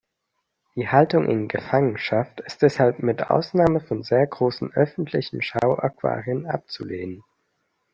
Die 0.75 0.89
Haltung 0.89 1.29
in 1.29 1.47
Gefangenschaft 1.47 2.39
ist 2.39 2.63
deshalb 2.63 3.03
mit 3.03 3.29
Ausnahme 3.29 3.79
von 3.81 4.01
sehr 4.01 4.25
großen 4.25 4.73
öffentlichen 4.73 5.43
Schauaquarien 5.43 6.47
abzulehnen. 6.47 7.23